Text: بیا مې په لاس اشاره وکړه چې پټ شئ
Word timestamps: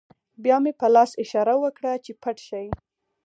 بیا 0.43 0.57
مې 0.63 0.71
په 0.79 0.87
لاس 0.95 1.11
اشاره 1.23 1.55
وکړه 1.63 1.91
چې 2.05 2.11
پټ 2.21 2.37
شئ 2.47 2.67